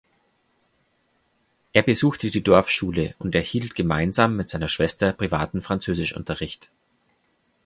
[1.73, 6.71] Er besuchte die Dorfschule und erhielt gemeinsam mit seiner Schwester privaten Französischunterricht.